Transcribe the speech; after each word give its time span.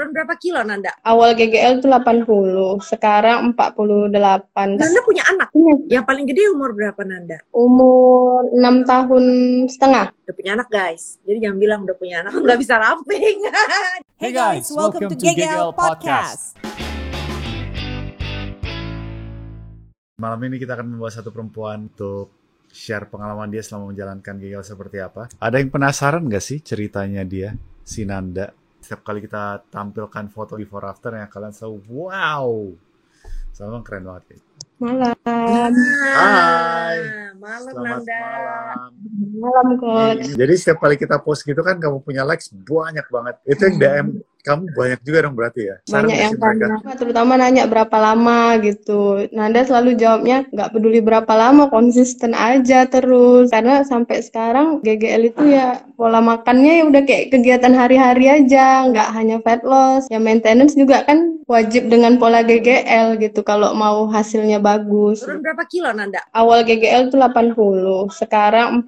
Turun 0.00 0.16
berapa 0.16 0.32
kilo 0.40 0.64
Nanda? 0.64 0.96
Awal 1.04 1.36
GGL 1.36 1.84
tuh 1.84 1.92
80, 1.92 2.24
sekarang 2.80 3.52
48. 3.52 4.80
Nanda 4.80 5.00
punya 5.04 5.28
anak? 5.28 5.52
Punya. 5.52 5.76
Yang 5.92 6.04
paling 6.08 6.24
gede 6.24 6.48
umur 6.56 6.72
berapa 6.72 7.04
Nanda? 7.04 7.44
Umur 7.52 8.48
6 8.48 8.88
tahun 8.88 9.24
setengah. 9.68 10.08
Udah 10.24 10.32
punya 10.40 10.56
anak 10.56 10.72
guys. 10.72 11.20
Jadi 11.28 11.44
jangan 11.44 11.58
bilang 11.60 11.80
udah 11.84 11.96
punya 12.00 12.24
anak, 12.24 12.32
nggak 12.48 12.58
bisa 12.64 12.80
ramping. 12.80 13.44
Hey 14.16 14.32
guys, 14.32 14.72
welcome, 14.72 15.12
to 15.12 15.20
GGL 15.20 15.76
Podcast. 15.76 16.56
Malam 20.16 20.40
ini 20.48 20.56
kita 20.56 20.80
akan 20.80 20.96
membawa 20.96 21.12
satu 21.12 21.28
perempuan 21.28 21.92
untuk 21.92 22.32
share 22.72 23.04
pengalaman 23.04 23.52
dia 23.52 23.60
selama 23.60 23.92
menjalankan 23.92 24.40
GGL 24.40 24.64
seperti 24.64 24.96
apa. 25.04 25.28
Ada 25.36 25.60
yang 25.60 25.68
penasaran 25.68 26.24
gak 26.24 26.40
sih 26.40 26.64
ceritanya 26.64 27.20
dia, 27.20 27.52
si 27.84 28.08
Nanda? 28.08 28.59
Setiap 28.80 29.04
kali 29.04 29.20
kita 29.20 29.60
tampilkan 29.68 30.32
foto 30.32 30.56
before 30.56 30.88
after 30.88 31.12
yang 31.12 31.28
kalian 31.28 31.52
selalu 31.52 31.78
wow. 31.88 32.48
Selalu 33.52 33.84
keren 33.84 34.04
banget. 34.08 34.24
Ya. 34.32 34.38
Malam. 34.80 35.72
Hai. 36.16 36.98
Malam 37.36 37.72
Selamat 37.76 38.00
Nanda. 38.00 38.20
malam. 38.24 38.90
Malam, 39.40 39.68
Coach. 39.80 40.36
Jadi 40.36 40.54
setiap 40.60 40.84
kali 40.84 41.00
kita 41.00 41.16
post 41.24 41.48
gitu 41.48 41.64
kan 41.64 41.80
kamu 41.80 42.04
punya 42.04 42.28
likes 42.28 42.52
banyak 42.52 43.06
banget. 43.08 43.34
Itu 43.48 43.62
yang 43.72 43.76
DM 43.80 44.06
kamu 44.40 44.72
banyak 44.72 45.00
juga 45.04 45.18
dong 45.28 45.36
berarti 45.36 45.68
ya? 45.68 45.76
Saran 45.84 46.08
Banyak 46.08 46.16
yang 46.16 46.36
tanya, 46.40 46.66
terutama 46.96 47.36
nanya 47.36 47.68
berapa 47.68 47.92
lama 48.00 48.56
gitu. 48.64 49.28
Nanda 49.36 49.68
selalu 49.68 50.00
jawabnya 50.00 50.48
nggak 50.48 50.72
peduli 50.72 51.04
berapa 51.04 51.28
lama, 51.28 51.68
konsisten 51.68 52.32
aja 52.32 52.88
terus. 52.88 53.52
Karena 53.52 53.84
sampai 53.84 54.24
sekarang 54.24 54.80
GGL 54.80 55.22
itu 55.28 55.44
ya 55.44 55.84
pola 55.92 56.24
makannya 56.24 56.80
ya 56.80 56.84
udah 56.88 57.02
kayak 57.04 57.28
kegiatan 57.36 57.74
hari-hari 57.76 58.32
aja, 58.32 58.88
nggak 58.88 59.08
hanya 59.12 59.36
fat 59.44 59.60
loss. 59.60 60.08
Ya 60.08 60.16
maintenance 60.16 60.72
juga 60.72 61.04
kan 61.04 61.36
wajib 61.44 61.92
dengan 61.92 62.16
pola 62.16 62.40
GGL 62.40 63.20
gitu 63.20 63.44
kalau 63.44 63.76
mau 63.76 64.08
hasilnya 64.08 64.56
bagus. 64.56 65.20
Turun 65.20 65.44
berapa 65.44 65.68
kilo 65.68 65.92
Nanda? 65.92 66.24
Awal 66.32 66.64
GGL 66.64 67.12
tuh 67.12 67.20
80, 67.20 68.08
sekarang 68.08 68.80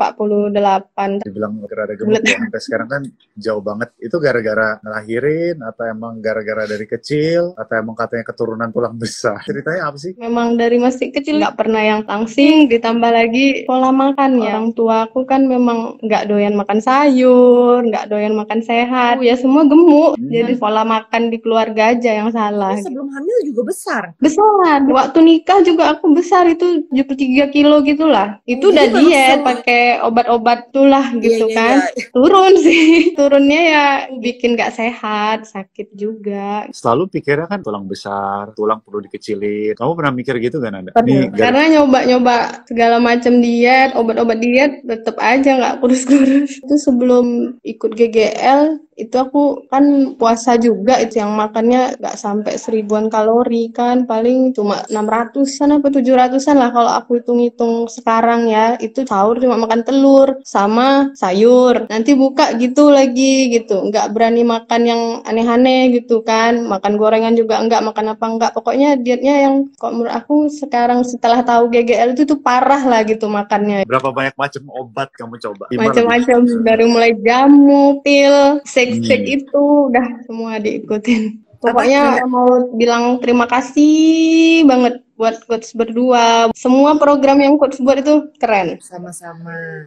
48. 0.50 1.22
Dibilang 1.22 1.62
rada 1.70 1.94
gemuk 1.94 2.18
ya, 2.26 2.34
sampai 2.42 2.60
sekarang 2.60 2.88
kan 2.90 3.02
jauh 3.38 3.62
banget. 3.62 3.94
Itu 4.02 4.18
gara-gara 4.18 4.82
ngelahirin 4.82 5.62
atau 5.62 5.84
emang 5.86 6.18
gara-gara 6.18 6.66
dari 6.66 6.86
kecil 6.90 7.54
atau 7.54 7.74
emang 7.78 7.94
katanya 7.94 8.24
keturunan 8.26 8.68
tulang 8.74 8.98
besar? 8.98 9.38
Ceritanya 9.46 9.92
apa 9.92 9.96
sih? 10.02 10.18
Memang 10.18 10.58
dari 10.58 10.82
masih 10.82 11.14
kecil 11.14 11.38
nggak 11.38 11.54
pernah 11.54 11.82
yang 11.82 12.02
tangsing, 12.02 12.66
ditambah 12.66 13.10
lagi 13.14 13.62
pola 13.70 13.94
makan 13.94 14.42
ya. 14.42 14.58
Orang 14.58 14.74
tua 14.74 15.06
aku 15.06 15.22
kan 15.22 15.46
memang 15.46 16.02
nggak 16.02 16.26
doyan 16.26 16.58
makan 16.58 16.82
sayur, 16.82 17.86
nggak 17.86 18.10
doyan 18.10 18.34
makan 18.34 18.60
sehat. 18.66 19.22
Ya 19.22 19.38
semua 19.38 19.62
gemuk. 19.62 20.18
Hmm. 20.18 20.30
Jadi 20.32 20.58
pola 20.58 20.82
makan 20.82 21.30
di 21.30 21.38
keluarga 21.38 21.94
aja 21.94 22.10
yang 22.10 22.34
salah. 22.34 22.74
Tapi 22.74 22.90
sebelum 22.90 23.08
hamil 23.14 23.38
juga 23.46 23.62
besar. 23.70 24.02
Besar. 24.18 24.82
Waktu 24.90 25.18
nikah 25.22 25.62
juga 25.62 25.94
aku 25.94 26.10
besar 26.10 26.50
itu 26.50 26.82
73 26.90 27.54
kilo 27.54 27.78
gitulah. 27.86 28.42
Itu 28.48 28.72
Oh, 28.72 28.74
udah 28.74 28.88
diet 28.88 29.38
pakai 29.44 30.00
obat-obat 30.32 30.72
tuh 30.72 30.86
lah 30.88 31.12
gitu 31.20 31.46
Iya, 31.48 31.52
iya, 31.52 31.56
kan. 31.56 31.76
iya. 31.92 32.06
Turun 32.12 32.52
sih. 32.56 32.86
Turunnya 33.18 33.60
ya 33.60 33.86
bikin 34.16 34.56
nggak 34.56 34.72
sehat, 34.72 35.38
sakit 35.44 35.92
juga. 35.92 36.66
Selalu 36.72 37.12
pikirnya 37.12 37.46
kan 37.48 37.60
tulang 37.60 37.84
besar, 37.84 38.56
tulang 38.56 38.80
perlu 38.80 39.04
dikecilin. 39.04 39.76
Kamu 39.76 39.92
pernah 39.92 40.12
mikir 40.14 40.40
gitu 40.40 40.58
kan 40.64 40.72
Anda? 40.80 40.90
Pernah. 40.96 41.36
Karena 41.36 41.64
nyoba-nyoba 41.78 42.36
segala 42.64 42.96
macam 42.96 43.38
diet, 43.44 43.92
obat-obat 43.92 44.38
diet, 44.40 44.72
tetap 44.88 45.16
aja 45.20 45.50
nggak 45.60 45.76
kurus-kurus. 45.84 46.64
Itu 46.64 46.76
sebelum 46.80 47.58
ikut 47.60 47.92
GGL, 47.92 48.91
itu 49.02 49.16
aku 49.18 49.66
kan 49.66 50.14
puasa 50.16 50.54
juga, 50.56 50.98
itu 51.02 51.18
yang 51.18 51.34
makannya 51.34 51.98
nggak 51.98 52.16
sampai 52.16 52.54
seribuan 52.56 53.10
kalori 53.10 53.74
kan, 53.74 54.06
paling 54.06 54.54
cuma 54.54 54.86
600-an 54.88 55.82
apa 55.82 55.88
700-an 55.90 56.56
lah 56.56 56.70
kalau 56.70 56.92
aku 56.94 57.18
hitung-hitung 57.18 57.90
sekarang 57.90 58.46
ya. 58.46 58.78
Itu 58.78 59.02
sahur 59.02 59.42
cuma 59.42 59.58
makan 59.58 59.82
telur 59.82 60.38
sama 60.46 61.10
sayur. 61.18 61.90
Nanti 61.90 62.14
buka 62.14 62.54
gitu 62.56 62.88
lagi 62.88 63.50
gitu, 63.50 63.90
nggak 63.90 64.14
berani 64.14 64.46
makan 64.46 64.82
yang 64.86 65.02
aneh-aneh 65.26 65.92
gitu 65.98 66.22
kan, 66.22 66.62
makan 66.64 66.96
gorengan 66.96 67.34
juga 67.34 67.58
enggak, 67.58 67.82
makan 67.82 68.14
apa 68.14 68.24
enggak. 68.26 68.50
Pokoknya 68.54 68.94
dietnya 68.96 69.48
yang 69.48 69.68
kok 69.74 69.92
menurut 69.92 70.14
aku 70.14 70.46
sekarang 70.46 71.02
setelah 71.02 71.42
tahu 71.42 71.72
GGL 71.72 72.14
itu 72.14 72.22
tuh 72.28 72.38
parah 72.38 72.82
lah 72.84 73.02
gitu 73.02 73.26
makannya. 73.26 73.88
Berapa 73.88 74.14
banyak 74.14 74.34
macam 74.38 74.62
obat 74.72 75.08
kamu 75.16 75.34
coba? 75.42 75.64
Macam-macam 75.72 76.38
dari 76.62 76.84
mulai 76.86 77.12
jamu, 77.18 78.04
pil, 78.04 78.60
shake-shake 78.92 79.24
Hmm. 79.24 79.36
itu 79.40 79.62
udah 79.88 80.06
semua 80.28 80.52
diikutin. 80.60 81.22
Pokoknya 81.62 82.26
mau 82.26 82.74
bilang 82.74 83.22
terima 83.22 83.46
kasih 83.46 84.66
banget 84.66 84.98
buat 85.14 85.46
coach 85.46 85.70
berdua. 85.78 86.50
Semua 86.58 86.98
program 86.98 87.38
yang 87.38 87.54
coach 87.54 87.78
buat 87.78 88.02
itu 88.02 88.34
keren. 88.42 88.82
Sama-sama. 88.82 89.86